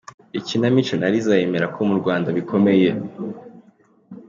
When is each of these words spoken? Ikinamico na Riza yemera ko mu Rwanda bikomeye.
Ikinamico 0.39 0.93
na 0.97 1.07
Riza 1.13 1.39
yemera 1.39 1.67
ko 1.75 1.79
mu 1.89 1.95
Rwanda 2.01 2.29
bikomeye. 2.37 2.89